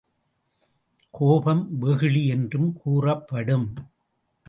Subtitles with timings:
[1.11, 3.73] கோபம் வெகுளி என்றும் கூறப்படும்.